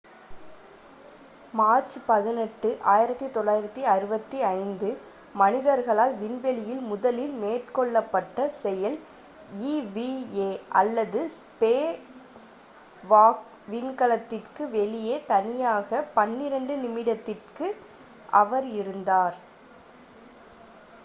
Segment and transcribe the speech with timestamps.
[1.53, 4.93] "March 18 1965
[5.35, 8.97] மனிதர்களால் விண்வெளியில் முதலில் மேற்கொள்ளப்பட்ட செயல்
[9.67, 10.49] eva
[10.81, 13.45] அல்லது "ஸ்பேஸ்வாக்"
[13.69, 17.77] விண்கலத்திற்கு வெளியே தனியாக பன்னிரண்டு நிமிடத்திற்கு
[18.41, 19.37] அவர் இருந்தார்.